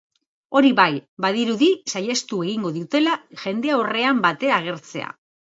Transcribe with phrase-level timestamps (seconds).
[0.59, 0.85] Hori bai,
[1.25, 5.15] badirudi saihestu egingo dutela jendaurrean batera agertzea.